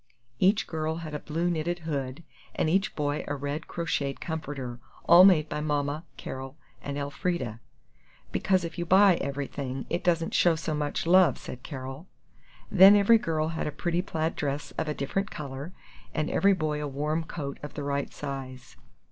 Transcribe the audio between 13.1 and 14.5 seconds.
girl had a pretty plaid